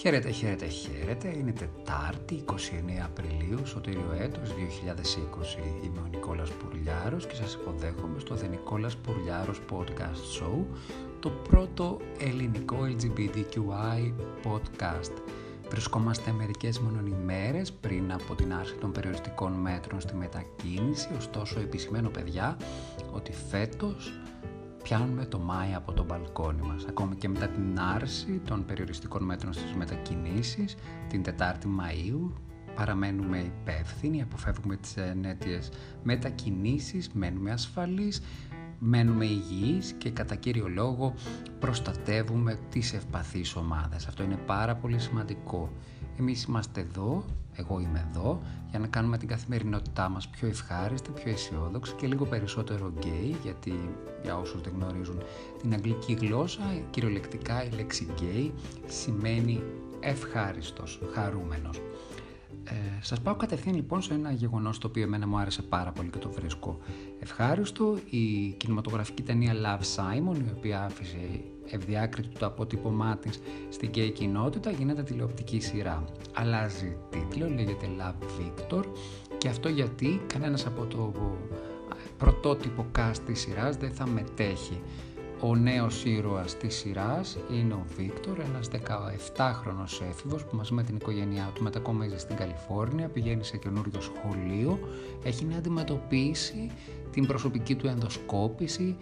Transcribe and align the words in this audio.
Χαίρετε, 0.00 0.30
χαίρετε, 0.30 0.66
χαίρετε. 0.66 1.28
Είναι 1.36 1.52
Τετάρτη, 1.52 2.44
29 2.44 2.54
Απριλίου, 3.04 3.66
σωτήριο 3.66 4.16
έτος 4.18 4.54
2020. 4.54 5.84
Είμαι 5.84 5.98
ο 5.98 6.06
Νικόλας 6.10 6.50
Πουρλιάρος 6.50 7.26
και 7.26 7.34
σας 7.34 7.54
υποδέχομαι 7.54 8.18
στο 8.18 8.34
The 8.34 8.48
Νικόλας 8.50 8.96
Πουρλιάρος 8.96 9.60
Podcast 9.70 10.40
Show, 10.40 10.64
το 11.20 11.30
πρώτο 11.30 12.00
ελληνικό 12.18 12.76
LGBTQI 12.82 14.12
podcast. 14.44 15.12
Βρισκόμαστε 15.70 16.32
μερικές 16.32 16.78
μόνο 16.78 17.00
ημέρες 17.06 17.72
πριν 17.72 18.12
από 18.12 18.34
την 18.34 18.52
άρση 18.54 18.74
των 18.74 18.92
περιοριστικών 18.92 19.52
μέτρων 19.52 20.00
στη 20.00 20.14
μετακίνηση, 20.14 21.08
ωστόσο 21.16 21.60
επισημένω 21.60 22.08
παιδιά 22.08 22.56
ότι 23.12 23.32
φέτος 23.32 24.12
πιάνουμε 24.82 25.24
το 25.24 25.38
Μάη 25.38 25.74
από 25.74 25.92
το 25.92 26.04
μπαλκόνι 26.04 26.62
μας. 26.62 26.84
Ακόμη 26.88 27.14
και 27.14 27.28
μετά 27.28 27.48
την 27.48 27.80
άρση 27.80 28.40
των 28.44 28.64
περιοριστικών 28.64 29.22
μέτρων 29.24 29.52
στις 29.52 29.74
μετακινήσεις, 29.74 30.76
την 31.08 31.22
4η 31.22 31.64
Μαΐου, 31.64 32.32
παραμένουμε 32.74 33.38
υπεύθυνοι, 33.38 34.22
αποφεύγουμε 34.22 34.76
τις 34.76 34.96
ενέτειες 34.96 35.70
μετακινήσεις, 36.02 37.10
μένουμε 37.12 37.50
ασφαλείς, 37.50 38.22
μένουμε 38.78 39.24
υγιείς 39.24 39.92
και 39.92 40.10
κατά 40.10 40.34
κύριο 40.34 40.68
λόγο 40.68 41.14
προστατεύουμε 41.58 42.58
τις 42.70 42.92
ευπαθείς 42.92 43.56
ομάδες. 43.56 44.06
Αυτό 44.06 44.22
είναι 44.22 44.38
πάρα 44.46 44.74
πολύ 44.74 44.98
σημαντικό. 44.98 45.72
Εμείς 46.20 46.44
είμαστε 46.44 46.80
εδώ, 46.80 47.24
εγώ 47.52 47.80
είμαι 47.80 48.08
εδώ, 48.10 48.40
για 48.70 48.78
να 48.78 48.86
κάνουμε 48.86 49.18
την 49.18 49.28
καθημερινότητά 49.28 50.08
μας 50.08 50.28
πιο 50.28 50.48
ευχάριστη, 50.48 51.10
πιο 51.10 51.32
αισιόδοξη 51.32 51.94
και 51.94 52.06
λίγο 52.06 52.24
περισσότερο 52.24 52.92
γκέι, 52.98 53.36
γιατί 53.42 53.90
για 54.22 54.38
όσους 54.38 54.60
δεν 54.60 54.72
γνωρίζουν 54.76 55.22
την 55.60 55.72
αγγλική 55.72 56.12
γλώσσα, 56.12 56.62
κυριολεκτικά 56.90 57.64
η 57.64 57.70
λέξη 57.70 58.06
γκέι 58.12 58.52
σημαίνει 58.86 59.62
ευχάριστος, 60.00 61.00
χαρούμενος. 61.12 61.76
Ε, 62.64 62.74
σας 63.00 63.20
πάω 63.20 63.34
κατευθείαν 63.34 63.74
λοιπόν 63.74 64.02
σε 64.02 64.14
ένα 64.14 64.32
γεγονός 64.32 64.78
το 64.78 64.86
οποίο 64.86 65.02
εμένα 65.02 65.26
μου 65.26 65.38
άρεσε 65.38 65.62
πάρα 65.62 65.92
πολύ 65.92 66.08
και 66.08 66.18
το 66.18 66.30
βρίσκω 66.30 66.78
ευχάριστο. 67.20 67.98
Η 68.10 68.50
κινηματογραφική 68.56 69.22
ταινία 69.22 69.52
Love 69.54 69.82
Simon, 69.96 70.36
η 70.36 70.52
οποία 70.56 70.84
άφησε 70.84 71.18
ευδιάκριτη 71.70 72.38
το 72.38 72.46
αποτύπωμά 72.46 73.16
της 73.16 73.40
στην 73.68 73.88
γκέι 73.88 74.10
κοινότητα, 74.10 74.70
γίνεται 74.70 75.02
τηλεοπτική 75.02 75.60
σειρά. 75.60 76.04
Αλλάζει 76.34 76.96
τίτλο, 77.10 77.48
λέγεται 77.48 77.88
Love 77.98 78.24
Victor 78.40 78.84
και 79.38 79.48
αυτό 79.48 79.68
γιατί 79.68 80.20
κανένας 80.26 80.66
από 80.66 80.84
το 80.84 81.12
πρωτότυπο 82.18 82.86
cast 82.98 83.18
της 83.26 83.40
σειράς 83.40 83.76
δεν 83.76 83.92
θα 83.92 84.06
μετέχει. 84.06 84.80
Ο 85.42 85.56
νέος 85.56 86.04
ήρωας 86.04 86.56
της 86.56 86.74
σειράς 86.74 87.38
είναι 87.52 87.74
ο 87.74 87.84
Βίκτορ, 87.96 88.38
ένας 88.40 88.68
17χρονος 88.68 90.02
έφηβος 90.08 90.44
που 90.44 90.56
μαζί 90.56 90.74
με 90.74 90.82
την 90.82 90.96
οικογένειά 90.96 91.50
του 91.54 91.62
μετακομίζει 91.62 92.18
στην 92.18 92.36
Καλιφόρνια, 92.36 93.08
πηγαίνει 93.08 93.44
σε 93.44 93.56
καινούριο 93.56 94.00
σχολείο, 94.00 94.78
έχει 95.22 95.44
να 95.44 95.56
αντιμετωπίσει 95.56 96.70
την 97.10 97.26
προσωπική 97.26 97.74
του 97.74 97.86
ενδοσκόπηση, 97.86 98.96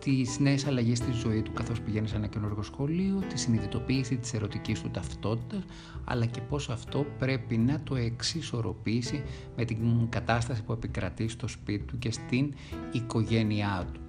τις 0.00 0.38
νέες 0.38 0.66
αλλαγές 0.66 0.98
στη 0.98 1.12
ζωή 1.12 1.42
του 1.42 1.52
καθώς 1.52 1.80
πηγαίνεις 1.80 2.10
σε 2.10 2.16
ένα 2.16 2.26
καινούργιο 2.26 2.62
σχολείο, 2.62 3.22
τη 3.28 3.38
συνειδητοποίηση 3.38 4.16
της 4.16 4.32
ερωτικής 4.34 4.80
του 4.80 4.90
ταυτότητας, 4.90 5.62
αλλά 6.04 6.26
και 6.26 6.40
πώς 6.40 6.68
αυτό 6.68 7.06
πρέπει 7.18 7.56
να 7.56 7.80
το 7.80 7.96
εξισορροπήσει 7.96 9.22
με 9.56 9.64
την 9.64 10.08
κατάσταση 10.08 10.62
που 10.62 10.72
επικρατεί 10.72 11.28
στο 11.28 11.48
σπίτι 11.48 11.84
του 11.84 11.98
και 11.98 12.10
στην 12.10 12.54
οικογένειά 12.92 13.88
του. 13.92 14.00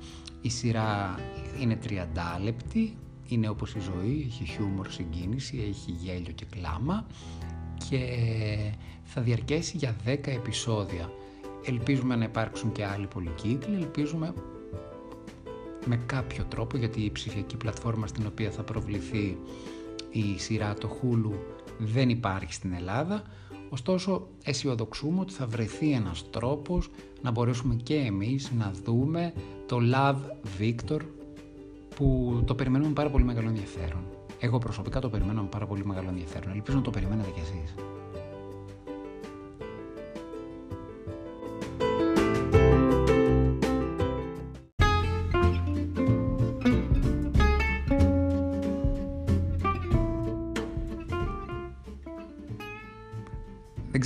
Η 0.41 0.49
σειρά 0.49 1.19
είναι 1.61 1.79
30 1.83 1.95
λεπτή, 2.43 2.97
είναι 3.27 3.49
όπως 3.49 3.75
η 3.75 3.79
ζωή, 3.79 4.25
έχει 4.27 4.45
χιούμορ, 4.45 4.89
συγκίνηση, 4.89 5.57
έχει 5.69 5.91
γέλιο 5.91 6.31
και 6.31 6.45
κλάμα 6.49 7.05
και 7.89 7.99
θα 9.03 9.21
διαρκέσει 9.21 9.77
για 9.77 9.95
10 10.05 10.27
επεισόδια. 10.27 11.11
Ελπίζουμε 11.65 12.15
να 12.15 12.23
υπάρξουν 12.23 12.71
και 12.71 12.85
άλλοι 12.85 13.08
πολυκύκλοι, 13.08 13.75
ελπίζουμε 13.75 14.33
με 15.85 15.99
κάποιο 16.05 16.43
τρόπο 16.43 16.77
γιατί 16.77 17.01
η 17.01 17.11
ψηφιακή 17.11 17.57
πλατφόρμα 17.57 18.07
στην 18.07 18.25
οποία 18.25 18.51
θα 18.51 18.63
προβληθεί 18.63 19.37
η 20.11 20.39
σειρά 20.39 20.73
το 20.73 20.89
Hulu 21.01 21.31
δεν 21.77 22.09
υπάρχει 22.09 22.53
στην 22.53 22.73
Ελλάδα 22.73 23.23
ωστόσο 23.69 24.27
αισιοδοξούμε 24.43 25.19
ότι 25.19 25.33
θα 25.33 25.47
βρεθεί 25.47 25.91
ένας 25.91 26.29
τρόπος 26.29 26.89
να 27.21 27.31
μπορέσουμε 27.31 27.75
και 27.83 27.95
εμείς 27.95 28.51
να 28.51 28.71
δούμε 28.83 29.33
το 29.65 29.79
Love 29.93 30.17
Victor 30.59 30.99
που 31.95 32.39
το 32.45 32.55
περιμένουμε 32.55 32.89
με 32.89 32.95
πάρα 32.95 33.09
πολύ 33.09 33.23
μεγάλο 33.23 33.47
ενδιαφέρον. 33.47 34.03
Εγώ 34.39 34.57
προσωπικά 34.57 34.99
το 34.99 35.09
περιμένω 35.09 35.41
με 35.41 35.47
πάρα 35.47 35.65
πολύ 35.65 35.85
μεγάλο 35.85 36.09
ενδιαφέρον. 36.09 36.51
Ελπίζω 36.53 36.77
να 36.77 36.83
το 36.83 36.89
περιμένετε 36.89 37.29
κι 37.29 37.39
εσείς. 37.39 37.73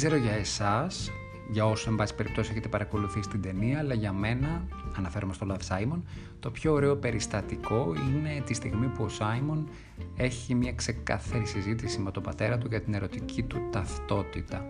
Ξέρω 0.05 0.21
για 0.21 0.31
εσάς, 0.31 1.11
για 1.49 1.65
όσους 1.65 1.87
εν 1.87 1.95
πάση 1.95 2.15
περιπτώσει 2.15 2.51
έχετε 2.51 2.67
παρακολουθήσει 2.67 3.29
την 3.29 3.41
ταινία, 3.41 3.79
αλλά 3.79 3.93
για 3.93 4.13
μένα, 4.13 4.67
αναφέρομαι 4.97 5.33
στο 5.33 5.47
Love 5.49 5.73
Simon, 5.73 6.01
το 6.39 6.51
πιο 6.51 6.73
ωραίο 6.73 6.95
περιστατικό 6.95 7.93
είναι 7.95 8.41
τη 8.45 8.53
στιγμή 8.53 8.87
που 8.87 9.03
ο 9.03 9.09
Σάιμον 9.09 9.67
έχει 10.15 10.55
μια 10.55 10.73
ξεκάθαρη 10.73 11.45
συζήτηση 11.45 11.99
με 11.99 12.11
τον 12.11 12.23
πατέρα 12.23 12.57
του 12.57 12.67
για 12.67 12.81
την 12.81 12.93
ερωτική 12.93 13.43
του 13.43 13.57
ταυτότητα. 13.71 14.67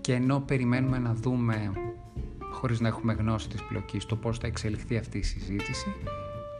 Και 0.00 0.14
ενώ 0.14 0.40
περιμένουμε 0.40 0.98
να 0.98 1.14
δούμε, 1.14 1.72
χωρίς 2.50 2.80
να 2.80 2.88
έχουμε 2.88 3.12
γνώση 3.12 3.48
της 3.48 3.62
πλοκής, 3.62 4.06
το 4.06 4.16
πώς 4.16 4.38
θα 4.38 4.46
εξελιχθεί 4.46 4.96
αυτή 4.96 5.18
η 5.18 5.22
συζήτηση, 5.22 5.86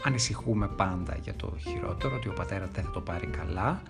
ανησυχούμε 0.04 0.68
πάντα 0.68 1.18
για 1.22 1.34
το 1.34 1.54
χειρότερο, 1.58 2.16
ότι 2.16 2.28
ο 2.28 2.32
πατέρας 2.32 2.68
δεν 2.70 2.84
θα 2.84 2.90
το 2.90 3.00
πάρει 3.00 3.26
καλά, 3.26 3.82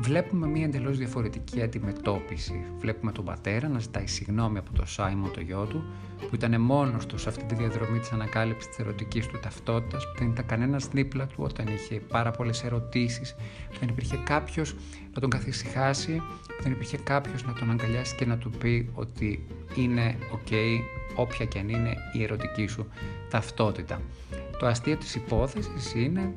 βλέπουμε 0.00 0.46
μια 0.46 0.64
εντελώς 0.64 0.98
διαφορετική 0.98 1.62
αντιμετώπιση. 1.62 2.64
Βλέπουμε 2.78 3.12
τον 3.12 3.24
πατέρα 3.24 3.68
να 3.68 3.78
ζητάει 3.78 4.06
συγγνώμη 4.06 4.58
από 4.58 4.72
τον 4.72 4.86
Σάιμον, 4.86 5.32
το 5.32 5.40
γιο 5.40 5.64
του, 5.64 5.84
που 6.28 6.34
ήταν 6.34 6.60
μόνος 6.60 7.06
του 7.06 7.18
σε 7.18 7.28
αυτή 7.28 7.44
τη 7.44 7.54
διαδρομή 7.54 7.98
της 7.98 8.12
ανακάλυψης 8.12 8.68
της 8.68 8.78
ερωτικής 8.78 9.26
του 9.26 9.38
ταυτότητας, 9.40 10.04
που 10.04 10.18
δεν 10.18 10.28
ήταν 10.28 10.46
κανένας 10.46 10.88
δίπλα 10.88 11.26
του 11.26 11.36
όταν 11.38 11.66
είχε 11.66 12.00
πάρα 12.00 12.30
πολλές 12.30 12.64
ερωτήσεις, 12.64 13.34
που 13.70 13.78
δεν 13.80 13.88
υπήρχε 13.88 14.16
κάποιος 14.16 14.74
να 15.14 15.20
τον 15.20 15.30
καθησυχάσει, 15.30 16.22
που 16.56 16.62
δεν 16.62 16.72
υπήρχε 16.72 16.96
κάποιος 16.96 17.44
να 17.44 17.52
τον 17.52 17.70
αγκαλιάσει 17.70 18.14
και 18.14 18.26
να 18.26 18.38
του 18.38 18.50
πει 18.50 18.90
ότι 18.94 19.46
είναι 19.74 20.18
ok 20.32 20.54
όποια 21.14 21.46
και 21.46 21.58
αν 21.58 21.68
είναι 21.68 21.94
η 22.12 22.22
ερωτική 22.22 22.66
σου 22.66 22.86
ταυτότητα. 23.30 24.00
Το 24.58 24.66
αστείο 24.66 24.96
της 24.96 25.14
υπόθεσης 25.14 25.94
είναι 25.94 26.34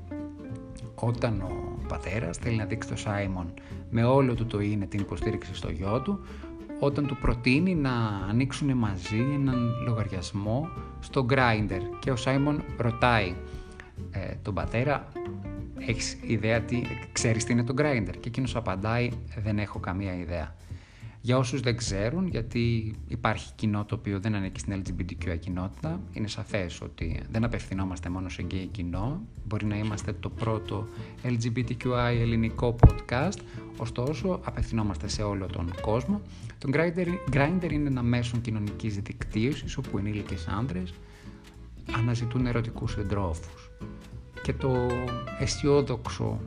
όταν 0.96 1.42
ο 1.42 1.71
πατέρας 1.92 2.38
θέλει 2.38 2.56
να 2.56 2.66
δείξει 2.66 2.90
το 2.90 2.96
Σάιμον 2.96 3.54
με 3.90 4.04
όλο 4.04 4.34
του 4.34 4.46
το 4.46 4.60
είναι 4.60 4.86
την 4.86 5.00
υποστήριξη 5.00 5.56
στο 5.56 5.72
γιο 5.72 6.02
του, 6.02 6.26
όταν 6.80 7.08
του 7.08 7.18
προτείνει 7.18 7.76
να 7.76 7.92
ανοίξουν 8.30 8.78
μαζί 8.78 9.18
έναν 9.34 9.74
λογαριασμό 9.86 10.70
στο 11.00 11.26
Grindr 11.30 11.82
και 12.00 12.12
ο 12.12 12.16
Σάιμον 12.16 12.64
ρωτάει 12.78 13.36
ε, 14.12 14.34
τον 14.42 14.54
πατέρα 14.54 15.08
έχεις 15.88 16.18
ιδέα 16.22 16.62
τι, 16.62 16.82
ξέρεις 17.12 17.44
τι 17.44 17.52
είναι 17.52 17.64
το 17.64 17.74
Grindr; 17.78 18.14
Και 18.20 18.28
εκείνος 18.28 18.56
απαντάει 18.56 19.10
δεν 19.44 19.60
έχω 19.60 19.80
καμία 19.80 20.14
ιδέα. 20.16 20.56
Για 21.24 21.38
όσους 21.38 21.60
δεν 21.60 21.78
ξέρουν, 21.78 22.28
γιατί 22.28 22.96
υπάρχει 23.08 23.52
κοινό 23.56 23.86
το 23.86 23.96
οποίο 23.96 24.20
δεν 24.20 24.36
ανήκει 24.36 24.60
στην 24.60 24.84
LGBTQI 24.84 25.40
κοινότητα, 25.40 26.02
είναι 26.14 26.28
σαφές 26.28 26.82
ότι 26.82 27.22
δεν 27.32 27.44
απευθυνόμαστε 27.44 28.10
μόνο 28.10 28.30
σε 28.30 28.42
γκέι 28.42 28.66
κοινό. 28.66 29.22
Μπορεί 29.48 29.66
να 29.66 29.78
είμαστε 29.78 30.14
το 30.14 30.30
πρώτο 30.30 30.88
LGBTQI 31.24 32.16
ελληνικό 32.20 32.76
podcast, 32.86 33.38
ωστόσο 33.78 34.40
απευθυνόμαστε 34.44 35.08
σε 35.08 35.22
όλο 35.24 35.46
τον 35.46 35.72
κόσμο. 35.82 36.22
Το 36.58 36.70
Grindr 37.32 37.72
είναι 37.72 37.88
ένα 37.88 38.02
μέσο 38.02 38.38
κοινωνικής 38.38 38.98
δικτύωσης 38.98 39.78
όπου 39.78 39.98
ενήλικες 39.98 40.48
άντρες 40.48 40.94
αναζητούν 41.98 42.46
ερωτικούς 42.46 42.92
συντρόφου. 42.92 43.50
Και 44.42 44.54
το 44.54 44.88
αισιόδοξο 45.40 46.40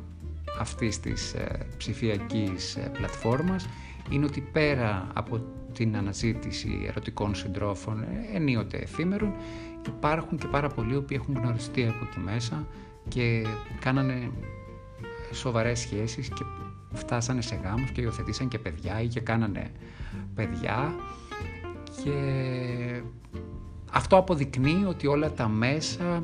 αυτής 0.61 1.01
της 1.01 1.35
ε, 1.35 1.67
ψηφιακής 1.77 2.77
ε, 2.77 2.91
πλατφόρμας 2.93 3.67
είναι 4.11 4.25
ότι 4.25 4.41
πέρα 4.41 5.09
από 5.15 5.41
την 5.73 5.97
αναζήτηση 5.97 6.85
ερωτικών 6.89 7.35
συντρόφων 7.35 8.03
ε, 8.03 8.37
ενίοτε 8.37 8.77
εφήμερων 8.77 9.35
υπάρχουν 9.87 10.39
και 10.39 10.47
πάρα 10.47 10.69
πολλοί 10.69 11.01
που 11.01 11.15
έχουν 11.15 11.39
γνωριστεί 11.43 11.87
από 11.87 12.05
εκεί 12.11 12.19
μέσα 12.19 12.67
και 13.09 13.47
κάνανε 13.81 14.31
σοβαρές 15.33 15.79
σχέσεις 15.79 16.29
και 16.29 16.45
φτάσανε 16.93 17.43
σε 17.43 17.61
γάμους 17.65 17.91
και 17.91 18.01
υιοθετήσαν 18.01 18.49
και 18.49 18.59
παιδιά 18.59 19.03
ή 19.03 19.07
και 19.07 19.21
κάνανε 19.21 19.71
παιδιά. 20.35 20.95
Και 22.05 22.13
αυτό 23.93 24.17
αποδεικνύει 24.17 24.85
ότι 24.89 25.07
όλα 25.07 25.33
τα 25.33 25.49
μέσα 25.49 26.23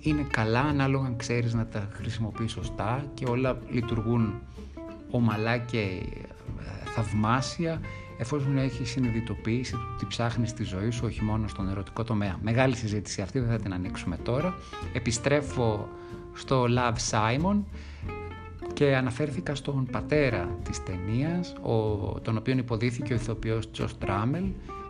είναι 0.00 0.26
καλά 0.30 0.60
ανάλογα 0.60 1.06
αν 1.06 1.16
ξέρεις 1.16 1.54
να 1.54 1.66
τα 1.66 1.88
χρησιμοποιείς 1.92 2.52
σωστά 2.52 3.04
και 3.14 3.24
όλα 3.28 3.58
λειτουργούν 3.70 4.40
ομαλά 5.10 5.58
και 5.58 5.78
ε, 5.78 6.31
θαυμάσια 6.94 7.80
εφόσον 8.18 8.58
έχει 8.58 8.84
συνειδητοποιήσει 8.84 9.74
ότι 9.94 10.06
ψάχνεις 10.06 10.50
στη 10.50 10.64
ζωή 10.64 10.90
σου 10.90 11.02
όχι 11.04 11.22
μόνο 11.22 11.48
στον 11.48 11.68
ερωτικό 11.68 12.04
τομέα. 12.04 12.38
Μεγάλη 12.42 12.76
συζήτηση 12.76 13.22
αυτή, 13.22 13.38
δεν 13.38 13.48
θα 13.48 13.58
την 13.58 13.72
ανοίξουμε 13.72 14.16
τώρα. 14.16 14.54
Επιστρέφω 14.92 15.88
στο 16.34 16.66
Love 16.68 17.10
Simon 17.10 17.60
και 18.72 18.96
αναφέρθηκα 18.96 19.54
στον 19.54 19.86
πατέρα 19.90 20.58
της 20.64 20.82
ταινίας, 20.82 21.54
τον 22.22 22.36
οποίο 22.36 22.56
υποδίθηκε 22.56 23.12
ο 23.12 23.16
ηθοποιός 23.16 23.70
Τζος 23.70 23.98
Τράμελ, 23.98 24.44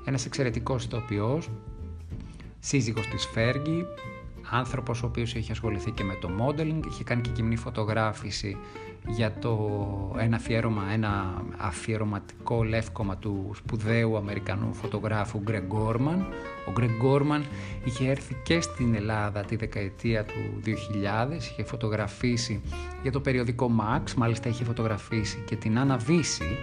ένας 0.05 0.27
εξαιρετικός 0.27 0.85
ηθοποιός, 0.85 1.51
σύζυγος 2.59 3.07
της 3.07 3.27
Φέργη, 3.27 3.85
άνθρωπος 4.53 5.03
ο 5.03 5.07
οποίος 5.07 5.35
είχε 5.35 5.53
ασχοληθεί 5.53 5.91
και 5.91 6.05
με 6.05 6.15
το 6.21 6.31
modeling, 6.41 6.87
είχε 6.89 7.05
κάνει 7.05 7.21
και 7.21 7.31
κοινή 7.31 7.57
φωτογράφηση 7.57 8.57
για 9.09 9.33
το 9.39 9.59
ένα 10.19 10.37
αφιέρωμα, 10.37 10.83
ένα 10.93 11.43
αφιερωματικό 11.57 12.65
λεύκομα 12.65 13.17
του 13.17 13.51
σπουδαίου 13.55 14.17
Αμερικανού 14.17 14.75
φωτογράφου 14.75 15.43
Greg 15.47 15.63
Gorman. 15.77 16.25
Ο 16.69 16.73
Greg 16.77 17.05
Gorman 17.05 17.43
είχε 17.85 18.11
έρθει 18.11 18.37
και 18.43 18.61
στην 18.61 18.95
Ελλάδα 18.95 19.41
τη 19.41 19.57
δεκαετία 19.57 20.25
του 20.25 20.61
2000, 20.65 20.71
είχε 21.37 21.65
φωτογραφίσει 21.65 22.61
για 23.03 23.13
το 23.13 23.21
περιοδικό 23.21 23.71
Max, 23.81 24.13
μάλιστα 24.17 24.49
είχε 24.49 24.65
φωτογραφίσει 24.65 25.43
και 25.47 25.57
την 25.57 25.79
αναβήσει 25.79 26.59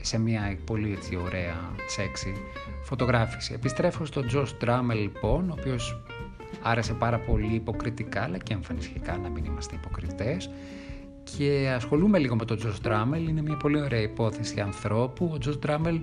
σε 0.00 0.18
μια 0.18 0.58
πολύ 0.64 0.92
έτσι 0.92 1.16
ωραία, 1.16 1.70
σεξι 1.86 2.34
φωτογράφηση. 2.82 3.52
Επιστρέφω 3.52 4.04
στον 4.04 4.26
Josh 4.32 4.64
Drummel 4.64 4.94
λοιπόν, 4.94 5.50
ο 5.50 5.54
οποίος 5.58 6.02
άρεσε 6.66 6.92
πάρα 6.92 7.18
πολύ 7.18 7.54
υποκριτικά, 7.54 8.22
αλλά 8.22 8.38
και 8.38 8.52
εμφανιστικά 8.52 9.16
να 9.16 9.28
μην 9.28 9.44
είμαστε 9.44 9.74
υποκριτές 9.74 10.50
και 11.36 11.72
ασχολούμαι 11.74 12.18
λίγο 12.18 12.36
με 12.36 12.44
τον 12.44 12.56
Τζος 12.56 12.80
Ντράμελ. 12.80 13.28
Είναι 13.28 13.42
μια 13.42 13.56
πολύ 13.56 13.80
ωραία 13.80 14.00
υπόθεση 14.00 14.60
ανθρώπου. 14.60 15.30
Ο 15.34 15.38
Τζος 15.38 15.58
Ντράμελ 15.58 16.00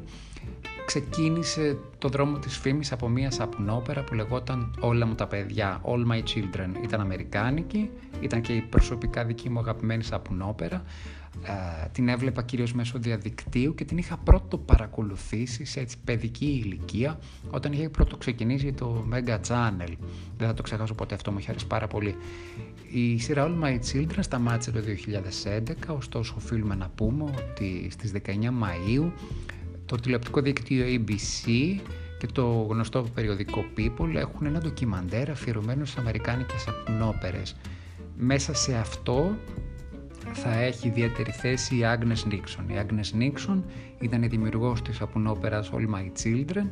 ξεκίνησε 0.85 1.77
το 1.97 2.07
δρόμο 2.07 2.37
της 2.37 2.57
φήμης 2.57 2.91
από 2.91 3.07
μια 3.07 3.31
σαπνόπερα 3.31 4.03
που 4.03 4.13
λεγόταν 4.13 4.75
«Όλα 4.79 5.05
μου 5.05 5.15
τα 5.15 5.27
παιδιά», 5.27 5.81
«All 5.83 6.11
my 6.11 6.17
children». 6.17 6.83
Ήταν 6.83 7.01
αμερικάνικη, 7.01 7.89
ήταν 8.19 8.41
και 8.41 8.53
η 8.53 8.61
προσωπικά 8.61 9.25
δική 9.25 9.49
μου 9.49 9.59
αγαπημένη 9.59 10.03
σαπνόπερα. 10.03 10.83
Ε, 11.41 11.87
την 11.91 12.07
έβλεπα 12.07 12.43
κυρίως 12.43 12.73
μέσω 12.73 12.99
διαδικτύου 12.99 13.75
και 13.75 13.85
την 13.85 13.97
είχα 13.97 14.17
πρώτο 14.17 14.57
παρακολουθήσει 14.57 15.65
σε 15.65 15.79
έτσι 15.79 15.97
παιδική 16.03 16.45
ηλικία 16.45 17.19
όταν 17.51 17.71
είχε 17.71 17.89
πρώτο 17.89 18.17
ξεκινήσει 18.17 18.73
το 18.73 19.05
Mega 19.11 19.39
Channel. 19.47 19.93
Δεν 20.37 20.47
θα 20.47 20.53
το 20.53 20.61
ξεχάσω 20.61 20.93
ποτέ 20.93 21.15
αυτό, 21.15 21.31
μου 21.31 21.37
είχε 21.37 21.49
αρέσει 21.49 21.67
πάρα 21.67 21.87
πολύ. 21.87 22.15
Η 22.91 23.19
σειρά 23.19 23.47
All 23.47 23.63
My 23.63 23.79
Children 23.91 24.19
σταμάτησε 24.19 24.71
το 24.71 24.79
2011, 25.89 25.95
ωστόσο 25.97 26.33
οφείλουμε 26.37 26.75
να 26.75 26.89
πούμε 26.95 27.23
ότι 27.23 27.87
στις 27.91 28.11
19 28.11 28.29
Μαΐου 28.29 29.11
το 29.85 29.95
τηλεοπτικό 29.95 30.41
δίκτυο 30.41 30.85
ABC 30.87 31.51
και 32.19 32.27
το 32.31 32.67
γνωστό 32.69 33.03
περιοδικό 33.13 33.65
People 33.77 34.15
έχουν 34.15 34.45
ένα 34.45 34.59
ντοκιμαντέρ 34.59 35.29
αφιερωμένο 35.29 35.85
στις 35.85 35.97
αμερικάνικες 35.97 36.67
απνόπερες. 36.67 37.55
Μέσα 38.17 38.53
σε 38.53 38.75
αυτό 38.75 39.37
θα 40.33 40.53
έχει 40.53 40.87
ιδιαίτερη 40.87 41.31
θέση 41.31 41.75
η 41.75 41.81
Agnes 41.83 42.31
Nixon. 42.31 42.63
Η 42.67 42.73
Agnes 42.87 43.21
Nixon 43.21 43.61
ήταν 43.99 44.23
η 44.23 44.27
δημιουργός 44.27 44.81
της 44.81 45.01
απουνόπερας 45.01 45.71
All 45.73 45.95
My 45.95 46.11
Children. 46.23 46.67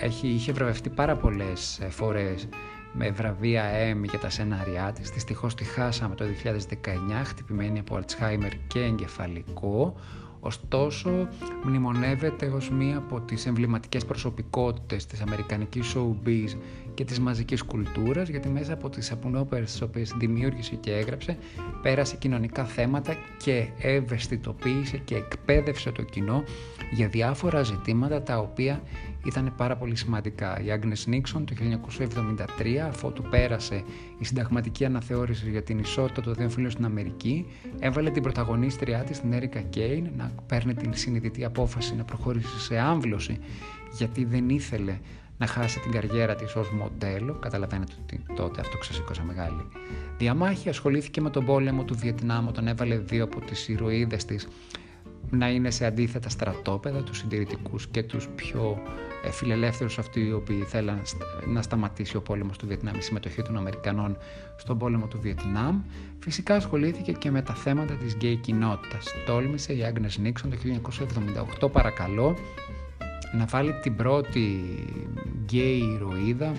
Έχει, 0.00 0.28
είχε 0.28 0.52
βραβευτεί 0.52 0.88
πάρα 0.90 1.16
πολλές 1.16 1.80
φορές 1.90 2.48
με 2.92 3.10
βραβεία 3.10 3.64
Emmy 3.92 4.08
για 4.08 4.18
τα 4.18 4.30
σενάριά 4.30 4.92
της. 4.92 5.10
Δυστυχώς 5.10 5.54
τη 5.54 5.64
χάσαμε 5.64 6.14
το 6.14 6.24
2019, 6.24 7.24
χτυπημένη 7.24 7.78
από 7.78 7.98
Alzheimer 7.98 8.52
και 8.66 8.80
εγκεφαλικό. 8.80 9.94
Ωστόσο, 10.40 11.28
μνημονεύεται 11.64 12.46
ως 12.46 12.70
μία 12.70 12.96
από 12.96 13.20
τις 13.20 13.46
εμβληματικές 13.46 14.04
προσωπικότητες 14.04 15.06
της 15.06 15.20
αμερικανικής 15.20 15.94
showbiz 15.96 16.56
και 16.94 17.04
της 17.04 17.20
μαζικής 17.20 17.62
κουλτούρας, 17.62 18.28
γιατί 18.28 18.48
μέσα 18.48 18.72
από 18.72 18.88
τις 18.88 19.12
απουνόπερες 19.12 19.70
τις 19.70 19.82
οποίες 19.82 20.14
δημιούργησε 20.18 20.74
και 20.74 20.92
έγραψε, 20.92 21.38
πέρασε 21.82 22.16
κοινωνικά 22.16 22.64
θέματα 22.64 23.16
και 23.42 23.68
ευαισθητοποίησε 23.78 24.96
και 24.96 25.14
εκπαίδευσε 25.14 25.92
το 25.92 26.02
κοινό 26.02 26.44
για 26.90 27.08
διάφορα 27.08 27.62
ζητήματα 27.62 28.22
τα 28.22 28.38
οποία 28.38 28.82
ήταν 29.24 29.52
πάρα 29.56 29.76
πολύ 29.76 29.96
σημαντικά. 29.96 30.60
Η 30.60 30.64
Agnes 30.68 31.06
Νίξον 31.06 31.44
το 31.44 31.54
1973, 32.62 32.76
αφού 32.88 33.12
του 33.12 33.22
πέρασε 33.30 33.82
η 34.18 34.24
συνταγματική 34.24 34.84
αναθεώρηση 34.84 35.50
για 35.50 35.62
την 35.62 35.78
ισότητα 35.78 36.20
των 36.20 36.34
δύο 36.34 36.48
φίλων 36.48 36.70
στην 36.70 36.84
Αμερική, 36.84 37.46
έβαλε 37.78 38.10
την 38.10 38.22
πρωταγωνίστριά 38.22 38.98
της, 38.98 39.20
την 39.20 39.32
Έρικα 39.32 39.60
Κέιν, 39.60 40.08
να 40.16 40.32
παίρνει 40.46 40.74
την 40.74 40.94
συνειδητή 40.94 41.44
απόφαση 41.44 41.94
να 41.96 42.04
προχωρήσει 42.04 42.60
σε 42.60 42.78
άμβλωση, 42.78 43.38
γιατί 43.92 44.24
δεν 44.24 44.48
ήθελε 44.48 44.98
να 45.38 45.46
χάσει 45.46 45.80
την 45.80 45.90
καριέρα 45.90 46.34
της 46.34 46.54
ως 46.54 46.70
μοντέλο, 46.70 47.34
καταλαβαίνετε 47.34 47.92
ότι 48.02 48.22
τότε 48.36 48.60
αυτό 48.60 48.78
ξεσήκωσε 48.78 49.22
μεγάλη 49.24 49.66
διαμάχη, 50.18 50.68
ασχολήθηκε 50.68 51.20
με 51.20 51.30
τον 51.30 51.44
πόλεμο 51.44 51.84
του 51.84 51.96
Βιετνάμ 51.98 52.48
όταν 52.48 52.66
έβαλε 52.66 52.98
δύο 52.98 53.24
από 53.24 53.40
τις 53.40 53.68
ηρωίδες 53.68 54.24
της 54.24 54.48
να 55.30 55.50
είναι 55.50 55.70
σε 55.70 55.86
αντίθετα 55.86 56.28
στρατόπεδα, 56.28 57.02
τους 57.02 57.18
συντηρητικούς 57.18 57.86
και 57.86 58.02
τους 58.02 58.28
πιο 58.28 58.82
ε, 59.24 59.30
φιλελεύθερους 59.30 59.98
αυτοί 59.98 60.20
οι 60.20 60.32
οποίοι 60.32 60.62
θέλαν 60.62 61.02
να 61.46 61.62
σταματήσει 61.62 62.16
ο 62.16 62.22
πόλεμος 62.22 62.58
του 62.58 62.66
Βιετνάμ, 62.66 62.96
η 62.96 63.02
συμμετοχή 63.02 63.42
των 63.42 63.56
Αμερικανών 63.56 64.16
στον 64.56 64.78
πόλεμο 64.78 65.06
του 65.06 65.20
Βιετνάμ. 65.20 65.80
Φυσικά 66.18 66.54
ασχολήθηκε 66.54 67.12
και 67.12 67.30
με 67.30 67.42
τα 67.42 67.54
θέματα 67.54 67.94
της 67.94 68.14
γκέι 68.14 68.36
κοινότητας. 68.36 69.06
Τόλμησε 69.26 69.72
η 69.76 69.84
Άγνες 69.84 70.18
Νίξον 70.18 70.50
το 70.50 70.56
1978 71.60 71.72
παρακαλώ 71.72 72.36
να 73.32 73.44
βάλει 73.44 73.72
την 73.82 73.96
πρώτη 73.96 74.60
γκέι 75.44 75.78
ηρωίδα 75.78 76.52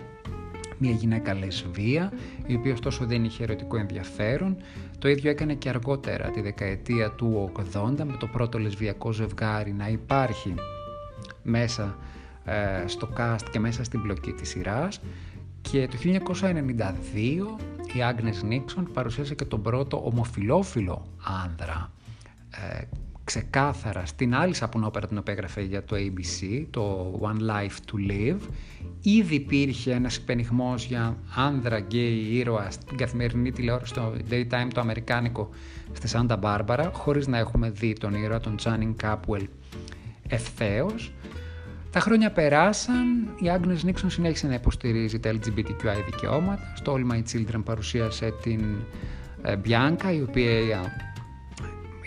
μια 0.81 0.91
γυναίκα 0.91 1.33
λεσβία, 1.33 2.11
η 2.47 2.55
οποία 2.55 2.73
ωστόσο 2.73 3.05
δεν 3.05 3.23
είχε 3.23 3.43
ερωτικό 3.43 3.77
ενδιαφέρον. 3.77 4.57
Το 5.01 5.09
ίδιο 5.09 5.29
έκανε 5.29 5.53
και 5.53 5.69
αργότερα, 5.69 6.29
τη 6.29 6.41
δεκαετία 6.41 7.11
του 7.11 7.51
80, 7.73 7.93
με 7.97 8.15
το 8.19 8.27
πρώτο 8.27 8.59
λεσβιακό 8.59 9.11
ζευγάρι 9.11 9.73
να 9.73 9.87
υπάρχει 9.87 10.55
μέσα 11.43 11.97
ε, 12.45 12.87
στο 12.87 13.09
cast 13.17 13.45
και 13.51 13.59
μέσα 13.59 13.83
στην 13.83 14.01
πλοκή 14.01 14.31
της 14.31 14.49
σειράς. 14.49 15.01
Και 15.61 15.87
το 15.87 15.97
1992 16.33 17.95
η 17.95 18.03
Άγνες 18.03 18.43
Νίξον 18.43 18.91
παρουσίασε 18.93 19.35
και 19.35 19.45
τον 19.45 19.61
πρώτο 19.61 20.01
ομοφιλόφιλο 20.05 21.05
άνδρα 21.43 21.91
ε, 22.51 22.81
ξεκάθαρα 23.31 24.05
στην 24.05 24.35
άλλη 24.35 24.53
σαπουνόπερα 24.53 25.07
την 25.07 25.17
οποία 25.17 25.33
έγραφε 25.33 25.61
για 25.61 25.83
το 25.83 25.95
ABC, 25.95 26.65
το 26.69 27.13
One 27.21 27.49
Life 27.49 27.77
to 27.91 28.11
Live, 28.11 28.39
ήδη 29.01 29.35
υπήρχε 29.35 29.91
ένας 29.91 30.15
υπενιχμός 30.15 30.85
για 30.85 31.17
άνδρα 31.35 31.79
γκέι 31.79 32.27
ήρωα 32.31 32.71
στην 32.71 32.97
καθημερινή 32.97 33.51
τηλεόραση, 33.51 33.91
στο 33.91 34.13
daytime 34.29 34.67
το 34.73 34.79
αμερικάνικο 34.79 35.49
στη 35.93 36.07
Σάντα 36.07 36.37
Μπάρμπαρα, 36.37 36.91
χωρίς 36.93 37.27
να 37.27 37.37
έχουμε 37.37 37.69
δει 37.69 37.93
τον 37.93 38.13
ήρωα 38.13 38.39
τον 38.39 38.55
Τζάνιν 38.55 38.95
Κάπουελ 38.95 39.47
ευθέως. 40.27 41.13
Τα 41.91 41.99
χρόνια 41.99 42.31
περάσαν, 42.31 43.27
η 43.39 43.45
Agnes 43.45 43.87
Nixon 43.89 44.05
συνέχισε 44.07 44.47
να 44.47 44.53
υποστηρίζει 44.53 45.19
τα 45.19 45.31
LGBTQI 45.31 46.03
δικαιώματα. 46.05 46.73
Στο 46.75 46.95
All 46.95 47.11
My 47.11 47.21
Children 47.33 47.61
παρουσίασε 47.63 48.33
την 48.41 48.63
ε, 49.41 49.55
Bianca, 49.65 50.13
η 50.15 50.21
οποία 50.21 50.59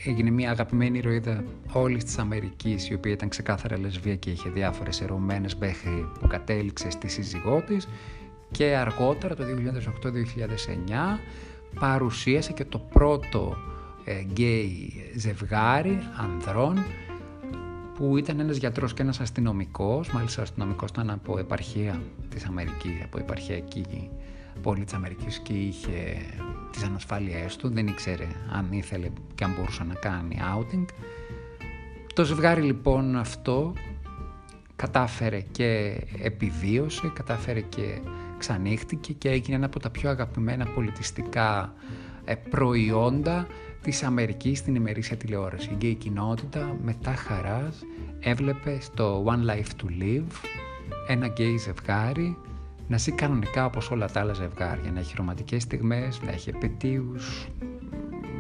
έγινε 0.05 0.31
μια 0.31 0.51
αγαπημένη 0.51 0.99
ηρωίδα 0.99 1.45
όλης 1.73 2.05
της 2.05 2.19
Αμερικής, 2.19 2.89
η 2.89 2.95
οποία 2.95 3.13
ήταν 3.13 3.29
ξεκάθαρα 3.29 3.79
λεσβία 3.79 4.17
και 4.17 4.31
είχε 4.31 4.49
διάφορες 4.49 5.01
ερωμένες 5.01 5.55
μέχρι 5.55 6.09
που 6.21 6.27
κατέληξε 6.27 6.91
στη 6.91 7.09
σύζυγό 7.09 7.63
της. 7.67 7.89
Και 8.51 8.65
αργότερα, 8.65 9.35
το 9.35 9.45
2008-2009, 9.45 11.19
παρουσίασε 11.81 12.53
και 12.53 12.65
το 12.65 12.79
πρώτο 12.79 13.57
γκέι 14.11 14.93
ε, 15.15 15.19
ζευγάρι 15.19 15.99
ανδρών 16.17 16.85
που 17.95 18.17
ήταν 18.17 18.41
ένας 18.41 18.57
γιατρός 18.57 18.95
και 18.95 19.03
ένας 19.03 19.21
αστυνομικός, 19.21 20.11
μάλιστα 20.11 20.43
αστυνομικός 20.43 20.91
ήταν 20.91 21.11
από 21.11 21.39
επαρχία 21.39 22.03
της 22.29 22.45
Αμερικής, 22.45 23.03
από 23.05 23.19
επαρχιακή 23.19 24.09
πόλη 24.63 24.85
της 24.85 24.95
Αμερικής 24.95 25.39
και 25.39 25.53
είχε 25.53 26.17
τις 26.73 26.83
ανασφάλειές 26.83 27.57
του, 27.57 27.69
δεν 27.69 27.87
ήξερε 27.87 28.27
αν 28.53 28.73
ήθελε 28.73 29.09
και 29.35 29.45
αν 29.45 29.55
μπορούσε 29.57 29.85
να 29.85 29.95
κάνει 29.95 30.39
outing. 30.57 30.85
Το 32.15 32.25
ζευγάρι 32.25 32.63
λοιπόν 32.63 33.17
αυτό 33.17 33.73
κατάφερε 34.77 35.41
και 35.41 36.01
επιβίωσε, 36.23 37.11
κατάφερε 37.15 37.61
και 37.61 37.99
ξανοίχτηκε 38.39 39.13
και 39.13 39.31
έγινε 39.31 39.57
ένα 39.57 39.67
από 39.67 39.79
τα 39.79 39.91
πιο 39.91 40.11
αγαπημένα 40.11 40.67
πολιτιστικά 40.67 41.75
ε, 42.25 42.35
προϊόντα 42.35 43.47
της 43.83 44.03
Αμερικής 44.03 44.59
στην 44.59 44.75
ημερήσια 44.75 45.17
τηλεόραση. 45.17 45.69
Η 45.71 45.75
γκέι 45.75 45.95
κοινότητα 45.95 46.77
μετά 46.83 47.15
χαράς 47.15 47.85
έβλεπε 48.21 48.79
στο 48.81 49.25
One 49.27 49.51
Life 49.51 49.83
to 49.83 50.03
Live 50.03 50.47
ένα 51.09 51.27
γκέι 51.27 51.57
ζευγάρι 51.57 52.37
να 52.87 52.99
ζει 52.99 53.13
κανονικά 53.13 53.65
όπως 53.65 53.91
όλα 53.91 54.11
τα 54.11 54.21
άλλα 54.21 54.33
ζευγάρια, 54.33 54.91
να 54.91 55.01
έχει 55.01 55.15
ρομαντικές 55.17 55.63
στιγμές, 55.63 56.21
να 56.23 56.33
έχει 56.33 56.49
επετείους, 56.49 57.49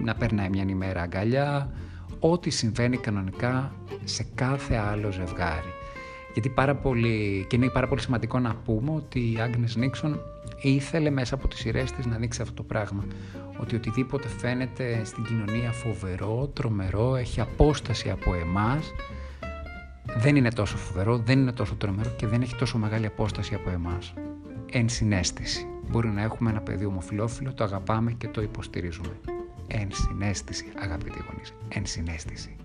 να 0.02 0.14
περνάει 0.14 0.48
μια 0.48 0.64
ημέρα 0.68 1.02
αγκαλιά, 1.02 1.72
ό,τι 2.18 2.50
συμβαίνει 2.50 2.96
κανονικά 2.96 3.74
σε 4.04 4.26
κάθε 4.34 4.76
άλλο 4.76 5.10
ζευγάρι. 5.12 5.72
Γιατί 6.32 6.48
πάρα 6.48 6.74
πολύ, 6.74 7.46
και 7.48 7.56
είναι 7.56 7.68
πάρα 7.68 7.88
πολύ 7.88 8.00
σημαντικό 8.00 8.38
να 8.38 8.54
πούμε 8.54 8.90
ότι 8.90 9.32
η 9.32 9.40
Άγνες 9.40 9.76
Νίξον 9.76 10.20
ήθελε 10.60 11.10
μέσα 11.10 11.34
από 11.34 11.48
τις 11.48 11.58
σειρές 11.58 11.92
της 11.92 12.06
να 12.06 12.16
δείξει 12.16 12.42
αυτό 12.42 12.54
το 12.54 12.62
πράγμα. 12.62 13.04
Ότι 13.60 13.76
οτιδήποτε 13.76 14.28
φαίνεται 14.28 15.04
στην 15.04 15.24
κοινωνία 15.24 15.72
φοβερό, 15.72 16.50
τρομερό, 16.52 17.16
έχει 17.16 17.40
απόσταση 17.40 18.10
από 18.10 18.34
εμάς, 18.34 18.92
δεν 20.16 20.36
είναι 20.36 20.50
τόσο 20.50 20.76
φοβερό, 20.76 21.18
δεν 21.18 21.38
είναι 21.38 21.52
τόσο 21.52 21.74
τρομερό 21.74 22.10
και 22.16 22.26
δεν 22.26 22.42
έχει 22.42 22.56
τόσο 22.56 22.78
μεγάλη 22.78 23.06
απόσταση 23.06 23.54
από 23.54 23.70
εμάς. 23.70 24.14
Εν 24.76 24.88
συνέστηση. 24.88 25.66
Μπορεί 25.90 26.08
να 26.08 26.22
έχουμε 26.22 26.50
ένα 26.50 26.60
παιδί 26.60 26.84
ομοφιλόφιλο, 26.84 27.54
το 27.54 27.64
αγαπάμε 27.64 28.12
και 28.12 28.28
το 28.28 28.42
υποστηρίζουμε. 28.42 29.20
Εν 29.66 29.88
συνέστηση, 29.92 30.72
αγαπητοί 30.76 31.18
γονείς. 31.28 31.54
Εν 31.68 32.63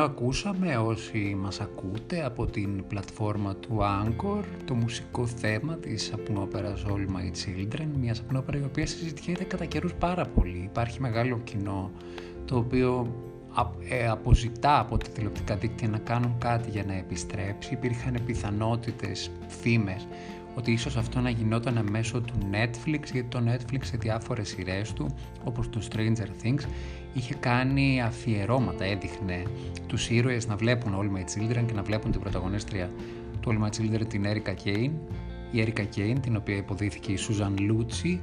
συνέστηση. 0.00 0.30
Και 0.30 0.66
να 0.66 0.66
ακούσαμε 0.66 0.76
όσοι 0.76 1.36
μας 1.40 1.60
ακούτε 1.60 2.24
από 2.24 2.46
την 2.46 2.86
πλατφόρμα 2.86 3.56
του 3.56 3.78
Anchor 3.80 4.44
το 4.64 4.74
μουσικό 4.74 5.26
θέμα 5.26 5.76
της 5.76 6.12
απνόπερας 6.12 6.84
All 6.86 7.06
My 7.16 7.24
Children, 7.24 7.86
μια 8.00 8.14
απνόπερα 8.24 8.58
η 8.58 8.62
οποία 8.62 8.86
συζητιέται 8.86 9.44
κατά 9.44 9.64
καιρούς 9.64 9.94
πάρα 9.94 10.26
πολύ. 10.26 10.62
Υπάρχει 10.70 11.00
μεγάλο 11.00 11.40
κοινό 11.44 11.90
το 12.44 12.56
οποίο 12.56 13.14
ε, 13.26 13.29
αποζητά 14.10 14.78
από 14.78 14.98
τα 14.98 15.08
τηλεοπτικά 15.08 15.56
δίκτυα 15.56 15.88
να 15.88 15.98
κάνουν 15.98 16.34
κάτι 16.38 16.70
για 16.70 16.84
να 16.84 16.94
επιστρέψει. 16.94 17.72
Υπήρχαν 17.72 18.16
πιθανότητες, 18.26 19.30
φήμες, 19.48 20.06
ότι 20.54 20.72
ίσως 20.72 20.96
αυτό 20.96 21.20
να 21.20 21.30
γινόταν 21.30 21.86
μέσω 21.90 22.20
του 22.20 22.34
Netflix, 22.52 23.00
γιατί 23.12 23.28
το 23.28 23.42
Netflix 23.46 23.78
σε 23.82 23.96
διάφορες 23.96 24.48
σειρές 24.48 24.92
του, 24.92 25.14
όπως 25.44 25.70
το 25.70 25.80
Stranger 25.90 26.44
Things, 26.44 26.60
είχε 27.12 27.34
κάνει 27.34 28.02
αφιερώματα, 28.02 28.84
έδειχνε 28.84 29.42
τους 29.86 30.10
ήρωες 30.10 30.46
να 30.46 30.56
βλέπουν 30.56 30.94
All 30.98 31.16
My 31.16 31.20
Children 31.20 31.64
και 31.66 31.72
να 31.74 31.82
βλέπουν 31.82 32.10
την 32.10 32.20
πρωταγωνίστρια 32.20 32.90
του 33.40 33.50
All 33.52 33.64
My 33.64 33.68
Children, 33.68 34.06
την 34.08 34.24
Erika 34.26 34.54
Kane, 34.64 34.90
η 35.50 35.64
Erika 35.66 35.84
Kane, 35.96 36.16
την 36.20 36.36
οποία 36.36 36.56
υποδίθηκε 36.56 37.12
η 37.12 37.18
Susan 37.28 37.60
Lucci, 37.60 38.18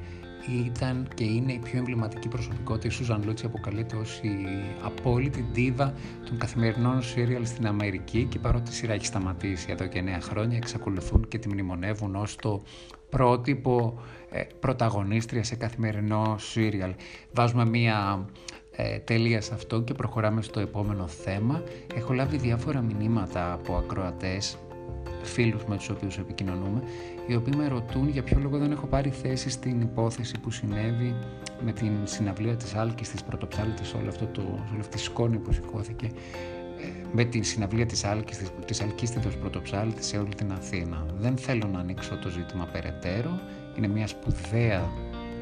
ήταν 0.66 1.08
και 1.14 1.24
είναι 1.24 1.54
η 1.54 1.60
πιο 1.64 1.78
εμβληματική 1.78 2.28
προσωπικότητα. 2.28 2.88
Η 2.88 2.90
Σούζαν 2.90 3.24
Λούτσι 3.26 3.46
αποκαλείται 3.46 3.96
ως 3.96 4.20
η 4.22 4.36
απόλυτη 4.84 5.46
ντίβα 5.52 5.94
των 6.26 6.38
καθημερινών 6.38 7.02
σύριαλ 7.02 7.46
στην 7.46 7.68
Αμερική 7.68 8.26
και 8.30 8.40
παρότι 8.40 8.72
η 8.72 8.74
σειρά 8.74 8.94
έχει 8.94 9.06
σταματήσει 9.06 9.68
εδώ 9.70 9.86
και 9.86 10.04
9 10.18 10.22
χρόνια 10.22 10.58
εξακολουθούν 10.58 11.28
και 11.28 11.38
τη 11.38 11.50
μνημονεύουν 11.50 12.16
ως 12.16 12.36
το 12.36 12.62
πρότυπο 13.10 14.00
ε, 14.30 14.44
πρωταγωνίστρια 14.60 15.44
σε 15.44 15.56
καθημερινό 15.56 16.36
σύριαλ. 16.40 16.94
Βάζουμε 17.34 17.66
μία 17.66 18.26
ε, 18.72 18.98
τελεία 18.98 19.42
σε 19.42 19.54
αυτό 19.54 19.82
και 19.82 19.94
προχωράμε 19.94 20.42
στο 20.42 20.60
επόμενο 20.60 21.08
θέμα. 21.08 21.64
Έχω 21.96 22.14
λάβει 22.14 22.38
διάφορα 22.38 22.82
μηνύματα 22.82 23.54
από 23.54 23.76
ακροατές 23.76 24.58
φίλους 25.28 25.66
με 25.66 25.76
τους 25.78 25.90
οποίους 25.90 26.18
επικοινωνούμε, 26.18 26.82
οι 27.28 27.36
οποίοι 27.36 27.54
με 27.58 27.68
ρωτούν 27.68 28.10
για 28.10 28.24
ποιο 28.24 28.40
λόγο 28.40 28.58
δεν 28.58 28.72
έχω 28.72 28.88
πάρει 28.88 29.10
θέση 29.10 29.50
στην 29.50 29.82
υπόθεση 29.82 30.40
που 30.40 30.52
συνέβη 30.52 31.16
με 31.66 31.72
την 31.72 31.92
συναυλία 32.04 32.56
της 32.56 32.76
Άλκης 32.76 33.10
της 33.10 33.24
Πρωτοψάλτης, 33.24 33.94
όλο 33.94 34.08
αυτό 34.08 34.26
το, 34.26 34.42
όλη 34.42 34.80
αυτή 34.80 34.98
η 34.98 35.00
σκόνη 35.00 35.38
που 35.38 35.52
σηκώθηκε 35.52 36.06
ε, 36.06 37.08
με 37.12 37.24
την 37.24 37.44
συναυλία 37.44 37.86
της 37.86 38.04
Άλκης, 38.04 38.38
της, 38.38 38.52
της 38.66 38.82
Αλκίστητος 38.82 39.38
Πρωτοψάλτης 39.38 40.06
σε 40.06 40.18
όλη 40.18 40.36
την 40.36 40.52
Αθήνα. 40.52 41.06
Δεν 41.20 41.38
θέλω 41.38 41.68
να 41.72 41.80
ανοίξω 41.80 42.18
το 42.18 42.30
ζήτημα 42.30 42.66
περαιτέρω, 42.72 43.40
είναι 43.78 43.88
μια 43.88 44.08
σπουδαία 44.08 44.90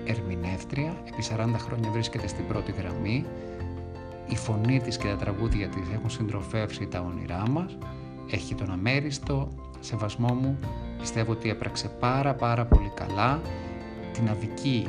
ερμηνεύτρια, 0.06 0.98
επί 1.08 1.24
40 1.38 1.56
χρόνια 1.58 1.90
βρίσκεται 1.92 2.28
στην 2.28 2.48
πρώτη 2.48 2.72
γραμμή, 2.72 3.26
η 4.28 4.36
φωνή 4.36 4.80
της 4.80 4.98
και 4.98 5.08
τα 5.08 5.16
τραγούδια 5.16 5.68
της 5.68 5.90
έχουν 5.94 6.10
συντροφεύσει 6.10 6.88
τα 6.88 7.00
όνειρά 7.00 7.50
μας, 7.50 7.78
έχει 8.32 8.56
τον 8.56 8.72
αμέριστο 8.72 9.52
σεβασμό 9.86 10.34
μου, 10.34 10.60
πιστεύω 11.00 11.32
ότι 11.32 11.50
έπραξε 11.50 11.88
πάρα 12.00 12.34
πάρα 12.34 12.66
πολύ 12.66 12.92
καλά. 12.96 13.42
Την 14.14 14.30
αδική 14.30 14.88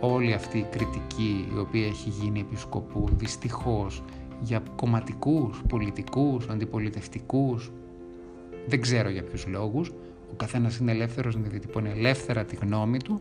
όλη 0.00 0.32
αυτή 0.32 0.58
η 0.58 0.66
κριτική 0.70 1.48
η 1.54 1.58
οποία 1.58 1.86
έχει 1.86 2.08
γίνει 2.08 2.40
επί 2.40 2.56
σκοπού 2.56 3.08
δυστυχώς 3.16 4.02
για 4.40 4.62
κομματικούς, 4.76 5.62
πολιτικούς, 5.68 6.48
αντιπολιτευτικούς 6.48 7.70
δεν 8.68 8.80
ξέρω 8.80 9.08
για 9.08 9.22
ποιους 9.22 9.46
λόγους. 9.46 9.92
Ο 10.30 10.34
καθένας 10.36 10.76
είναι 10.76 10.92
ελεύθερος 10.92 11.36
να 11.36 11.48
διατυπώνει 11.48 11.90
ελεύθερα 11.90 12.44
τη 12.44 12.56
γνώμη 12.56 12.98
του. 12.98 13.20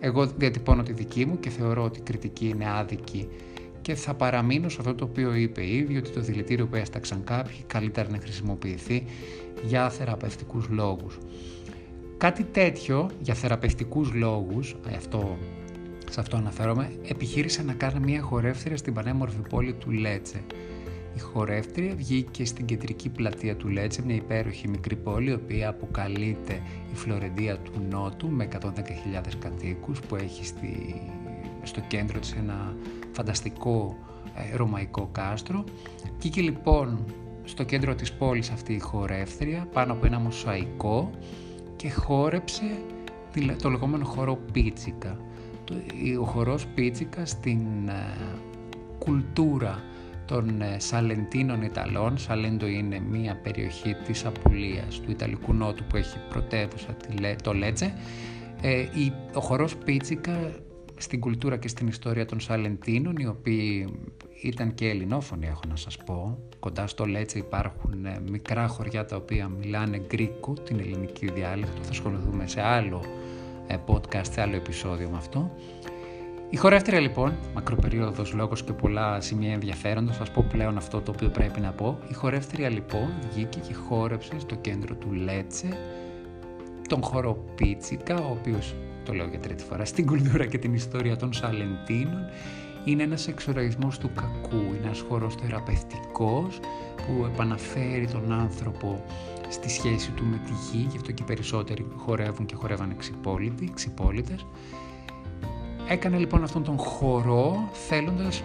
Εγώ 0.00 0.26
διατυπώνω 0.26 0.82
τη 0.82 0.92
δική 0.92 1.26
μου 1.26 1.40
και 1.40 1.50
θεωρώ 1.50 1.84
ότι 1.84 1.98
η 1.98 2.02
κριτική 2.02 2.48
είναι 2.48 2.70
άδικη 2.70 3.28
και 3.84 3.94
θα 3.94 4.14
παραμείνω 4.14 4.68
σε 4.68 4.76
αυτό 4.80 4.94
το 4.94 5.04
οποίο 5.04 5.34
είπε 5.34 5.66
ήδη, 5.66 5.96
ότι 5.96 6.10
το 6.10 6.20
δηλητήριο 6.20 6.66
που 6.66 6.76
έσταξαν 6.76 7.24
κάποιοι 7.24 7.62
καλύτερα 7.66 8.08
να 8.10 8.18
χρησιμοποιηθεί 8.18 9.04
για 9.64 9.90
θεραπευτικούς 9.90 10.68
λόγους. 10.68 11.18
Κάτι 12.18 12.44
τέτοιο 12.44 13.10
για 13.20 13.34
θεραπευτικούς 13.34 14.12
λόγους, 14.12 14.76
αυτό, 14.96 15.38
σε 16.10 16.20
αυτό 16.20 16.36
αναφέρομαι, 16.36 16.92
επιχείρησε 17.08 17.62
να 17.62 17.72
κάνει 17.72 18.00
μια 18.00 18.20
χορεύτρια 18.20 18.76
στην 18.76 18.94
πανέμορφη 18.94 19.38
πόλη 19.48 19.72
του 19.72 19.90
Λέτσε. 19.90 20.40
Η 21.16 21.18
χορεύτρια 21.18 21.94
βγήκε 21.94 22.44
στην 22.44 22.64
κεντρική 22.64 23.08
πλατεία 23.08 23.56
του 23.56 23.68
Λέτσε, 23.68 24.02
μια 24.04 24.14
υπέροχη 24.14 24.68
μικρή 24.68 24.96
πόλη, 24.96 25.30
η 25.30 25.34
οποία 25.34 25.68
αποκαλείται 25.68 26.62
η 26.92 26.96
Φλωρεντία 26.96 27.58
του 27.58 27.72
Νότου 27.90 28.28
με 28.30 28.48
110.000 28.52 28.68
κατοίκους 29.38 30.00
που 30.00 30.16
έχει 30.16 30.46
στη, 30.46 30.94
στο 31.64 31.80
κέντρο 31.80 32.18
της 32.18 32.32
ένα 32.32 32.74
φανταστικό 33.12 33.96
ε, 34.52 34.56
ρωμαϊκό 34.56 35.08
κάστρο. 35.12 35.64
Βγήκε 36.18 36.40
λοιπόν 36.40 37.04
στο 37.44 37.62
κέντρο 37.62 37.94
της 37.94 38.12
πόλης 38.12 38.50
αυτή 38.50 38.72
η 38.72 38.78
χορεύτρια 38.78 39.68
πάνω 39.72 39.92
από 39.92 40.06
ένα 40.06 40.18
μοσαϊκό 40.18 41.10
και 41.76 41.90
χόρεψε 41.90 42.78
το 43.62 43.70
λεγόμενο 43.70 44.04
χορό 44.04 44.38
Πίτσικα. 44.52 45.16
Ο 46.20 46.24
χορός 46.24 46.66
Πίτσικα 46.66 47.26
στην 47.26 47.88
ε, 47.88 48.16
κουλτούρα 48.98 49.82
των 50.26 50.60
ε, 50.60 50.78
Σαλεντίνων 50.78 51.62
Ιταλών. 51.62 52.18
Σαλέντο 52.18 52.66
είναι 52.66 53.00
μια 53.10 53.36
περιοχή 53.42 53.94
της 53.94 54.24
Απουλίας 54.24 55.00
του 55.00 55.10
Ιταλικού 55.10 55.52
Νότου 55.52 55.84
που 55.84 55.96
έχει 55.96 56.18
πρωτεύουσα 56.28 56.96
το 57.42 57.52
Λέτσε. 57.52 57.94
Ο 59.34 59.40
χορός 59.40 59.76
Πίτσικα 59.76 60.38
στην 60.96 61.20
κουλτούρα 61.20 61.56
και 61.56 61.68
στην 61.68 61.86
ιστορία 61.86 62.26
των 62.26 62.40
Σαλεντίνων, 62.40 63.16
οι 63.16 63.26
οποίοι 63.26 63.88
ήταν 64.42 64.74
και 64.74 64.88
ελληνόφωνοι 64.88 65.46
έχω 65.46 65.60
να 65.68 65.76
σας 65.76 65.96
πω. 65.96 66.38
Κοντά 66.58 66.86
στο 66.86 67.04
Λέτσε 67.04 67.38
υπάρχουν 67.38 68.04
ε, 68.04 68.20
μικρά 68.30 68.66
χωριά 68.66 69.04
τα 69.04 69.16
οποία 69.16 69.48
μιλάνε 69.48 70.02
γκρίκο, 70.06 70.52
την 70.52 70.78
ελληνική 70.78 71.30
διάλεκτο. 71.30 71.82
Θα 71.82 71.90
ασχοληθούμε 71.90 72.46
σε 72.46 72.60
άλλο 72.60 73.04
ε, 73.66 73.76
podcast, 73.86 74.26
σε 74.30 74.40
άλλο 74.40 74.56
επεισόδιο 74.56 75.08
με 75.08 75.16
αυτό. 75.16 75.50
Η 76.50 76.56
χορεύτρια 76.56 77.00
λοιπόν, 77.00 77.32
μακροπερίοδος 77.54 78.32
λόγος 78.32 78.62
και 78.62 78.72
πολλά 78.72 79.20
σημεία 79.20 79.52
ενδιαφέροντος, 79.52 80.16
θα 80.16 80.24
σας 80.24 80.34
πω 80.34 80.46
πλέον 80.48 80.76
αυτό 80.76 81.00
το 81.00 81.10
οποίο 81.10 81.28
πρέπει 81.28 81.60
να 81.60 81.70
πω. 81.70 81.98
Η 82.10 82.14
χορεύτρια 82.14 82.68
λοιπόν 82.68 83.08
βγήκε 83.32 83.58
και 83.58 83.74
χόρεψε 83.74 84.38
στο 84.38 84.54
κέντρο 84.54 84.94
του 84.94 85.12
Λέτσε 85.12 85.68
τον 86.88 87.02
χώρο 87.02 87.44
Πίτσικα, 87.54 88.16
ο 88.16 88.30
οποίος 88.30 88.74
το 89.04 89.12
λέω 89.12 89.26
για 89.26 89.38
τρίτη 89.38 89.64
φορά, 89.64 89.84
στην 89.84 90.06
κουλτούρα 90.06 90.46
και 90.46 90.58
την 90.58 90.74
ιστορία 90.74 91.16
των 91.16 91.32
Σαλεντίνων 91.32 92.24
είναι 92.84 93.02
ένας 93.02 93.28
εξοραϊσμός 93.28 93.98
του 93.98 94.10
κακού, 94.14 94.56
είναι 94.56 94.80
ένας 94.84 95.04
χώρος 95.08 95.34
θεραπευτικός 95.34 96.60
που 96.96 97.24
επαναφέρει 97.32 98.06
τον 98.06 98.32
άνθρωπο 98.32 99.04
στη 99.48 99.70
σχέση 99.70 100.10
του 100.10 100.24
με 100.24 100.40
τη 100.44 100.52
γη, 100.52 100.86
γι' 100.90 100.96
αυτό 100.96 101.12
και 101.12 101.22
οι 101.22 101.26
περισσότεροι 101.26 101.86
χορεύουν 101.96 102.46
και 102.46 102.54
χορεύαν 102.54 102.96
ξυπόλυτοι, 102.96 103.70
ξυπόλυτες. 103.74 104.46
Έκανε 105.88 106.16
λοιπόν 106.16 106.42
αυτόν 106.42 106.64
τον 106.64 106.78
χορό 106.78 107.68
θέλοντας 107.72 108.42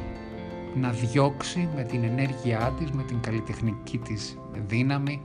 να 0.75 0.89
διώξει 0.89 1.69
με 1.75 1.83
την 1.83 2.03
ενέργειά 2.03 2.73
της, 2.79 2.91
με 2.91 3.03
την 3.03 3.19
καλλιτεχνική 3.19 3.97
της 3.97 4.37
δύναμη 4.67 5.21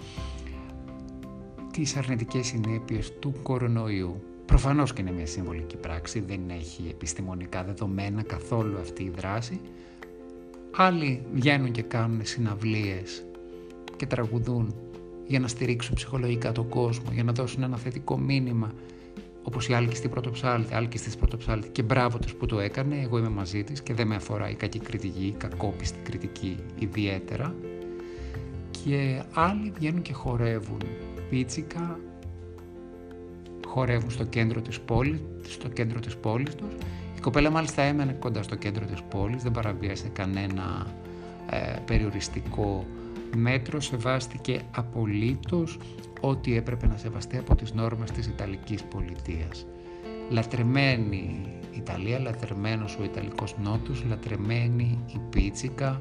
τις 1.72 1.96
αρνητικές 1.96 2.46
συνέπειες 2.46 3.18
του 3.18 3.32
κορονοϊού. 3.42 4.22
Προφανώς 4.46 4.92
και 4.92 5.00
είναι 5.00 5.12
μια 5.12 5.26
συμβολική 5.26 5.76
πράξη, 5.76 6.20
δεν 6.20 6.40
έχει 6.50 6.88
επιστημονικά 6.90 7.64
δεδομένα 7.64 8.22
καθόλου 8.22 8.78
αυτή 8.78 9.02
η 9.02 9.12
δράση. 9.16 9.60
Άλλοι 10.76 11.22
βγαίνουν 11.34 11.70
και 11.70 11.82
κάνουν 11.82 12.20
συναυλίες 12.24 13.24
και 13.96 14.06
τραγουδούν 14.06 14.74
για 15.26 15.40
να 15.40 15.48
στηρίξουν 15.48 15.94
ψυχολογικά 15.94 16.52
τον 16.52 16.68
κόσμο, 16.68 17.04
για 17.12 17.24
να 17.24 17.32
δώσουν 17.32 17.62
ένα 17.62 17.76
θετικό 17.76 18.18
μήνυμα, 18.18 18.72
όπως 19.42 19.68
η 19.68 19.74
Άλκη 19.74 19.96
στην 19.96 20.10
Πρωτοψάλτη, 20.10 20.74
Άλκη 20.74 20.98
στην 20.98 21.18
Πρωτοψάλτη 21.18 21.68
και 21.68 21.82
μπράβο 21.82 22.18
τους 22.18 22.34
που 22.34 22.46
το 22.46 22.60
έκανε, 22.60 23.00
εγώ 23.00 23.18
είμαι 23.18 23.28
μαζί 23.28 23.64
της 23.64 23.82
και 23.82 23.94
δεν 23.94 24.06
με 24.06 24.14
αφορά 24.14 24.50
η 24.50 24.54
κακή 24.54 24.78
κριτική, 24.78 25.26
η 25.26 25.34
κακόπιστη 25.38 25.98
κριτική 26.02 26.56
ιδιαίτερα. 26.78 27.54
Και 28.70 29.22
άλλοι 29.32 29.72
βγαίνουν 29.74 30.02
και 30.02 30.12
χορεύουν 30.12 30.80
πίτσικα 31.30 31.98
χορεύουν 33.74 34.10
στο 34.10 34.24
κέντρο 34.24 34.60
της 34.60 34.80
πόλης, 34.80 35.20
στο 35.48 35.68
κέντρο 35.68 36.00
της 36.00 36.16
πόλης 36.16 36.54
τους. 36.54 36.74
Η 37.16 37.20
κοπέλα 37.20 37.50
μάλιστα 37.50 37.82
έμενε 37.82 38.12
κοντά 38.12 38.42
στο 38.42 38.54
κέντρο 38.54 38.84
της 38.84 39.02
πόλης, 39.02 39.42
δεν 39.42 39.52
παραβίασε 39.52 40.08
κανένα 40.08 40.86
ε, 41.50 41.76
περιοριστικό 41.84 42.86
μέτρο, 43.36 43.80
σεβάστηκε 43.80 44.60
απολύτως 44.76 45.78
ό,τι 46.20 46.56
έπρεπε 46.56 46.86
να 46.86 46.96
σεβαστεί 46.96 47.36
από 47.36 47.54
τις 47.54 47.72
νόρμες 47.72 48.10
της 48.10 48.26
Ιταλικής 48.26 48.82
πολιτείας. 48.82 49.66
Λατρεμένη 50.30 51.46
Ιταλία, 51.72 52.18
λατρεμένος 52.18 52.98
ο 53.00 53.04
Ιταλικός 53.04 53.54
Νότος, 53.62 54.04
λατρεμένη 54.08 54.98
η 55.06 55.20
Πίτσικα 55.30 56.00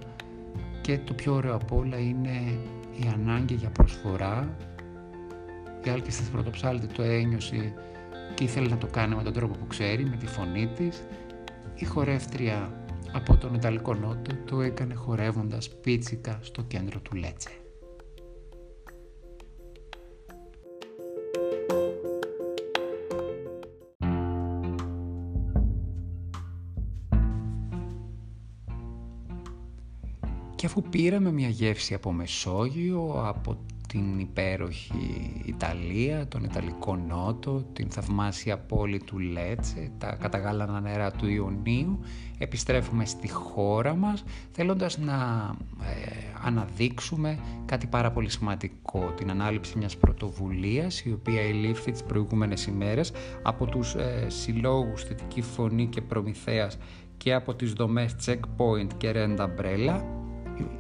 και 0.82 0.98
το 0.98 1.14
πιο 1.14 1.34
ωραίο 1.34 1.56
από 1.56 1.78
όλα 1.78 1.98
είναι 1.98 2.58
η 3.02 3.08
ανάγκη 3.14 3.54
για 3.54 3.70
προσφορά. 3.70 4.56
Η 5.86 5.90
Άλκη 5.90 6.08
της 6.08 6.30
Πρωτοψάλτη 6.32 6.88
το 6.88 7.02
ένιωσε 7.02 7.74
και 8.34 8.44
ήθελε 8.44 8.70
να 8.70 8.78
το 8.78 8.88
κάνει 8.88 9.16
με 9.16 9.24
τον 9.24 9.34
τρόπο 9.34 9.56
που 9.58 9.68
ξέρει, 9.68 10.06
με 10.06 10.16
τη 10.16 10.26
φωνή 10.26 10.68
της. 10.68 11.04
Η 11.76 11.86
χορεύτρια 11.86 12.84
από 13.12 13.38
τον 13.38 13.54
Ιταλικό 13.54 13.94
Νότο 13.94 14.36
το 14.46 14.62
έκανε 14.62 14.94
χορεύοντας 14.94 15.70
πίτσικα 15.70 16.40
στο 16.42 16.62
κέντρο 16.62 17.00
του 17.00 17.16
Λέτσε. 17.16 17.50
Και 30.56 30.66
αφού 30.66 30.82
πήραμε 30.82 31.32
μια 31.32 31.50
γεύση 31.50 31.94
από 31.94 32.12
Μεσόγειο, 32.12 33.24
από 33.26 33.58
την 33.94 34.20
υπέροχη 34.20 35.42
Ιταλία, 35.46 36.28
τον 36.28 36.44
Ιταλικό 36.44 36.96
Νότο, 36.96 37.64
την 37.74 37.90
θαυμάσια 37.90 38.58
πόλη 38.58 39.00
του 39.00 39.20
Λέτσε, 39.20 39.92
τα 39.98 40.16
καταγάλανα 40.16 40.80
νερά 40.80 41.12
του 41.12 41.30
Ιωνίου, 41.30 42.00
επιστρέφουμε 42.38 43.06
στη 43.06 43.30
χώρα 43.30 43.96
μας 43.96 44.24
θέλοντας 44.52 44.98
να 44.98 45.16
ε, 45.82 46.12
αναδείξουμε 46.44 47.40
κάτι 47.66 47.88
πάρα 47.88 48.12
πολύ 48.12 48.30
σημαντικό, 48.30 49.14
την 49.16 49.30
ανάληψη 49.30 49.78
μιας 49.78 49.98
πρωτοβουλίας 49.98 51.02
η 51.02 51.12
οποία 51.12 51.42
ελήφθη 51.42 51.92
τις 51.92 52.04
προηγούμενες 52.04 52.66
ημέρες 52.66 53.12
από 53.44 53.66
τους 53.66 53.96
ε, 53.96 54.26
συλλόγους 54.28 55.04
Θετική 55.04 55.42
Φωνή 55.42 55.88
και 55.88 56.02
Προμηθέας 56.02 56.78
και 57.18 57.34
από 57.34 57.56
τις 57.56 57.74
δομές 57.74 58.16
Checkpoint 58.26 58.88
και 58.98 59.12
Rent 59.16 59.38
Umbrella 59.38 60.02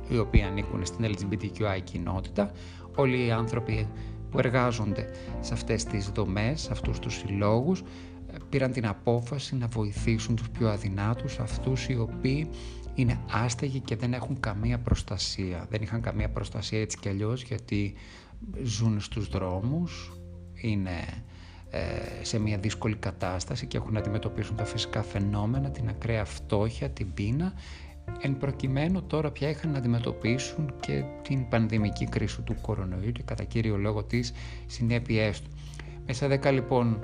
οι 0.10 0.17
οποίοι 0.17 0.41
ανήκουν 0.41 0.86
στην 0.86 1.05
LGBTQI 1.05 1.79
κοινότητα, 1.84 2.51
όλοι 2.95 3.25
οι 3.25 3.31
άνθρωποι 3.31 3.88
που 4.31 4.39
εργάζονται 4.39 5.09
σε 5.39 5.53
αυτές 5.53 5.83
τις 5.83 6.09
δομές, 6.09 6.62
σε 6.62 6.71
αυτούς 6.71 7.00
τους 7.00 7.13
συλλόγους, 7.15 7.79
ε, 7.79 8.35
πήραν 8.50 8.71
την 8.71 8.88
απόφαση 8.88 9.55
να 9.55 9.67
βοηθήσουν 9.67 10.35
τους 10.35 10.50
πιο 10.50 10.69
αδυνάτους, 10.69 11.39
αυτούς 11.39 11.88
οι 11.88 11.97
οποίοι 11.97 12.50
είναι 12.95 13.19
άστεγοι 13.31 13.79
και 13.79 13.95
δεν 13.95 14.13
έχουν 14.13 14.39
καμία 14.39 14.79
προστασία. 14.79 15.65
Δεν 15.69 15.81
είχαν 15.81 16.01
καμία 16.01 16.29
προστασία 16.29 16.81
έτσι 16.81 16.97
κι 16.97 17.09
αλλιώς 17.09 17.43
γιατί 17.43 17.93
ζουν 18.63 19.00
στους 19.00 19.27
δρόμους, 19.27 20.12
είναι 20.53 21.00
ε, 21.69 21.79
σε 22.21 22.39
μια 22.39 22.57
δύσκολη 22.57 22.95
κατάσταση 22.95 23.65
και 23.65 23.77
έχουν 23.77 23.93
να 23.93 24.00
αντιμετωπίσουν 24.00 24.55
τα 24.55 24.65
φυσικά 24.65 25.03
φαινόμενα, 25.03 25.69
την 25.69 25.89
ακραία 25.89 26.25
φτώχεια, 26.25 26.89
την 26.89 27.13
πείνα 27.13 27.53
Εν 28.22 28.38
προκειμένου 28.38 29.03
τώρα 29.03 29.31
πια 29.31 29.50
είχαν 29.50 29.72
να 29.72 29.77
αντιμετωπίσουν 29.77 30.74
και 30.79 31.03
την 31.22 31.47
πανδημική 31.47 32.06
κρίση 32.06 32.41
του 32.41 32.56
κορονοϊού 32.62 33.12
και 33.12 33.21
κατά 33.25 33.43
κύριο 33.43 33.77
λόγο 33.77 34.04
τις 34.04 34.34
συνέπειές 34.65 35.41
του. 35.41 35.49
Μέσα 36.06 36.27
δέκα 36.27 36.51
λοιπόν 36.51 36.99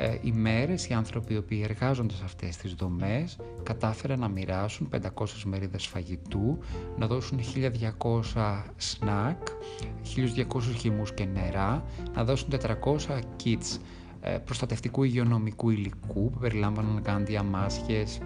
ε, 0.00 0.18
ημέρες 0.22 0.88
οι 0.88 0.94
άνθρωποι 0.94 1.34
οι 1.34 1.36
οποίοι 1.36 1.60
εργάζονται 1.64 2.14
σε 2.14 2.24
αυτές 2.24 2.56
τις 2.56 2.72
δομές 2.72 3.36
κατάφεραν 3.62 4.18
να 4.18 4.28
μοιράσουν 4.28 4.88
500 5.14 5.26
μερίδες 5.44 5.86
φαγητού, 5.86 6.58
να 6.98 7.06
δώσουν 7.06 7.40
1200 8.34 8.62
σνακ, 8.76 9.46
1200 10.16 10.60
χυμούς 10.78 11.14
και 11.14 11.24
νερά, 11.24 11.84
να 12.14 12.24
δώσουν 12.24 12.48
400 12.50 13.20
kits 13.44 13.78
ε, 14.20 14.38
προστατευτικού 14.38 15.02
υγειονομικού 15.02 15.70
υλικού 15.70 16.30
που 16.30 16.38
περιλάμβαναν 16.40 17.02
γάντια, 17.06 17.42
μάσχες, 17.42 18.18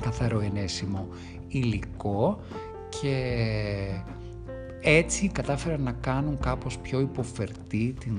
καθαρό 0.00 0.40
ενέσιμο 0.40 1.08
υλικό 1.50 2.40
και 3.00 3.34
έτσι 4.80 5.28
κατάφεραν 5.28 5.82
να 5.82 5.92
κάνουν 5.92 6.38
κάπως 6.38 6.78
πιο 6.78 7.00
υποφερτή 7.00 7.94
την 8.00 8.18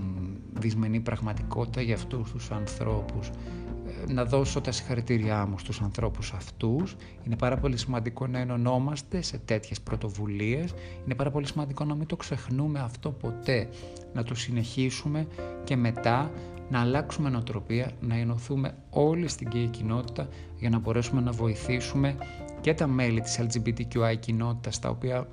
δυσμενή 0.54 1.00
πραγματικότητα 1.00 1.82
για 1.82 1.96
αυτούς 1.96 2.32
τους 2.32 2.52
ανθρώπους. 2.52 3.30
Ε, 4.10 4.14
να 4.14 4.26
δώσω 4.26 4.62
τα 4.62 4.72
συγχαρητήριά 4.72 5.46
μου 5.46 5.60
στους 5.60 5.82
ανθρώπους 5.82 6.34
αυτούς. 6.34 6.96
Είναι 7.24 7.36
πάρα 7.36 7.58
πολύ 7.58 7.78
σημαντικό 7.78 8.28
να 8.28 8.40
ενωνόμαστε 8.40 9.22
σε 9.22 9.38
τέτοιες 9.38 9.82
πρωτοβουλίες. 9.82 10.74
Είναι 11.06 11.16
πάρα 11.16 11.32
πολύ 11.32 11.48
σημαντικό 11.48 11.84
να 11.84 11.96
μην 11.96 12.08
το 12.08 12.16
ξεχνούμε 12.16 12.80
αυτό 12.80 13.12
ποτέ. 13.12 13.70
Να 14.14 14.24
το 14.24 14.36
συνεχίσουμε 14.36 15.28
και 15.64 15.76
μετά 15.76 16.32
να 16.70 16.80
αλλάξουμε 16.80 17.30
νοοτροπία, 17.30 17.92
να 18.02 18.16
ενωθούμε 18.16 18.76
όλοι 18.90 19.28
στην 19.28 19.50
ΚΕΙ 19.50 19.68
κοινότητα 19.68 20.28
για 20.58 20.70
να 20.70 20.80
μπορέσουμε 20.80 21.22
να 21.22 21.32
βοηθήσουμε 21.32 22.16
και 22.62 22.74
τα 22.74 22.88
μέλη 22.88 23.22
της 23.22 23.40
LGBTQI 23.40 24.16
κοινότητας 24.20 24.80
τα 24.80 24.90
οποία 24.90 25.28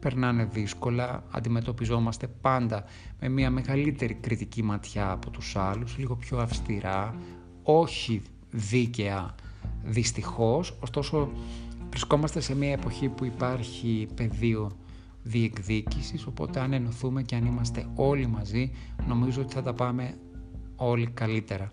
περνάνε 0.00 0.44
δύσκολα, 0.44 1.24
αντιμετωπιζόμαστε 1.30 2.26
πάντα 2.26 2.84
με 3.20 3.28
μια 3.28 3.50
μεγαλύτερη 3.50 4.14
κριτική 4.14 4.62
ματιά 4.62 5.10
από 5.10 5.30
τους 5.30 5.56
άλλους, 5.56 5.98
λίγο 5.98 6.16
πιο 6.16 6.38
αυστηρά, 6.38 7.14
όχι 7.62 8.22
δίκαια 8.50 9.34
δυστυχώς, 9.84 10.76
ωστόσο 10.80 11.30
βρισκόμαστε 11.90 12.40
σε 12.40 12.56
μια 12.56 12.72
εποχή 12.72 13.08
που 13.08 13.24
υπάρχει 13.24 14.08
πεδίο 14.14 14.70
διεκδίκησης, 15.22 16.26
οπότε 16.26 16.60
αν 16.60 16.72
ενωθούμε 16.72 17.22
και 17.22 17.34
αν 17.34 17.44
είμαστε 17.44 17.86
όλοι 17.94 18.26
μαζί, 18.26 18.72
νομίζω 19.08 19.40
ότι 19.42 19.54
θα 19.54 19.62
τα 19.62 19.72
πάμε 19.72 20.14
όλοι 20.76 21.06
καλύτερα. 21.06 21.72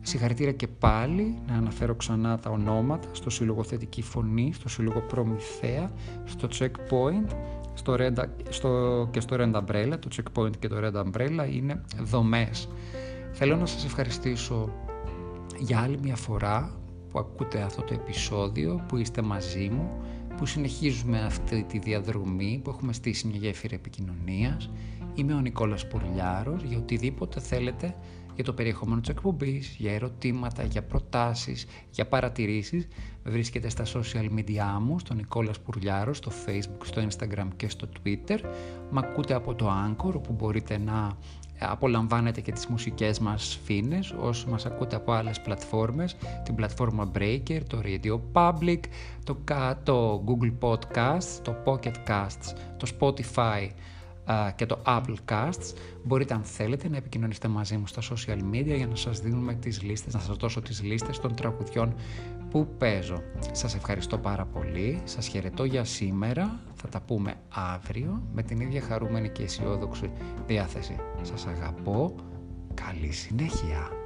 Συγχαρητήρια 0.00 0.52
και 0.52 0.68
πάλι 0.68 1.38
να 1.46 1.54
αναφέρω 1.54 1.94
ξανά 1.94 2.38
τα 2.38 2.50
ονόματα 2.50 3.08
στο 3.12 3.30
Σύλλογο 3.30 3.62
Θετική 3.62 4.02
Φωνή, 4.02 4.52
στο 4.52 4.68
Σύλλογο 4.68 5.00
Προμηθέα, 5.00 5.92
στο 6.24 6.48
Checkpoint 6.58 7.34
στο 7.78 7.96
Red, 7.98 8.24
στο, 8.48 9.08
και 9.10 9.20
στο 9.20 9.36
Red 9.40 9.52
Umbrella. 9.54 9.94
Το 9.98 10.08
Checkpoint 10.16 10.56
και 10.58 10.68
το 10.68 10.76
Red 10.82 11.02
Umbrella 11.02 11.52
είναι 11.52 11.84
δομές. 12.00 12.68
Θέλω 13.32 13.56
να 13.56 13.66
σας 13.66 13.84
ευχαριστήσω 13.84 14.72
για 15.58 15.80
άλλη 15.80 15.98
μια 16.02 16.16
φορά 16.16 16.80
που 17.10 17.18
ακούτε 17.18 17.60
αυτό 17.60 17.82
το 17.82 17.94
επεισόδιο, 17.94 18.84
που 18.88 18.96
είστε 18.96 19.22
μαζί 19.22 19.68
μου, 19.68 19.90
που 20.36 20.46
συνεχίζουμε 20.46 21.20
αυτή 21.20 21.64
τη 21.68 21.78
διαδρομή, 21.78 22.60
που 22.64 22.70
έχουμε 22.70 22.92
στήσει 22.92 23.26
μια 23.26 23.36
γέφυρα 23.36 23.74
επικοινωνίας. 23.74 24.70
Είμαι 25.14 25.34
ο 25.34 25.40
Νικόλας 25.40 25.88
Πουρλιάρος, 25.88 26.62
για 26.62 26.78
οτιδήποτε 26.78 27.40
θέλετε 27.40 27.94
για 28.34 28.46
το 28.46 28.52
περιεχόμενο 28.52 29.00
της 29.00 29.08
εκπομπής, 29.08 29.74
για 29.78 29.92
ερωτήματα, 29.92 30.62
για 30.62 30.82
προτάσεις, 30.82 31.66
για 31.90 32.06
παρατηρήσεις. 32.06 32.88
Με 33.24 33.30
βρίσκεται 33.30 33.68
στα 33.68 33.84
social 33.84 34.38
media 34.38 34.78
μου, 34.80 34.98
στο 34.98 35.14
Νικόλας 35.14 35.60
Πουρλιάρος, 35.60 36.16
στο 36.16 36.30
facebook, 36.46 36.84
στο 36.84 37.06
instagram 37.08 37.48
και 37.56 37.68
στο 37.68 37.88
twitter. 38.02 38.38
Μ' 38.90 38.98
ακούτε 38.98 39.34
από 39.34 39.54
το 39.54 39.70
Anchor, 39.86 40.12
όπου 40.14 40.32
μπορείτε 40.32 40.78
να 40.78 41.16
απολαμβάνετε 41.58 42.40
και 42.40 42.52
τις 42.52 42.66
μουσικές 42.66 43.18
μας 43.18 43.60
φίνες 43.64 44.14
όσο 44.20 44.48
μας 44.48 44.66
ακούτε 44.66 44.96
από 44.96 45.12
άλλες 45.12 45.40
πλατφόρμες 45.40 46.16
την 46.44 46.54
πλατφόρμα 46.54 47.10
Breaker, 47.14 47.60
το 47.66 47.80
Radio 47.84 48.18
Public 48.32 48.80
το, 49.24 49.36
το 49.82 50.24
Google 50.26 50.52
Podcasts, 50.60 51.40
το 51.42 51.56
Pocket 51.64 51.94
Casts, 52.08 52.54
το 52.76 52.86
Spotify 52.98 53.68
και 54.56 54.66
το 54.66 54.78
Apple 54.86 55.14
Casts. 55.28 55.74
Μπορείτε 56.04 56.34
αν 56.34 56.42
θέλετε 56.42 56.88
να 56.88 56.96
επικοινωνήσετε 56.96 57.48
μαζί 57.48 57.76
μου 57.76 57.86
στα 57.86 58.02
social 58.02 58.54
media 58.54 58.76
για 58.76 58.86
να 58.86 58.96
σας 58.96 59.20
δίνουμε 59.20 59.54
τις 59.54 59.82
λίστες, 59.82 60.14
να 60.14 60.20
σας 60.20 60.36
δώσω 60.36 60.60
τις 60.60 60.82
λίστες 60.82 61.20
των 61.20 61.34
τραγουδιών 61.34 61.94
που 62.50 62.68
παίζω. 62.78 63.22
Σας 63.52 63.74
ευχαριστώ 63.74 64.18
πάρα 64.18 64.44
πολύ, 64.44 65.00
σας 65.04 65.26
χαιρετώ 65.26 65.64
για 65.64 65.84
σήμερα, 65.84 66.60
θα 66.74 66.88
τα 66.88 67.00
πούμε 67.00 67.34
αύριο 67.48 68.22
με 68.32 68.42
την 68.42 68.60
ίδια 68.60 68.80
χαρούμενη 68.80 69.28
και 69.28 69.42
αισιόδοξη 69.42 70.10
διάθεση. 70.46 70.96
Σας 71.22 71.46
αγαπώ, 71.46 72.14
καλή 72.74 73.12
συνέχεια. 73.12 73.97